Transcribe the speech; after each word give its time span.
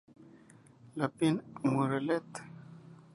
Le 0.97 1.05
Pin-Murelet 1.09 2.31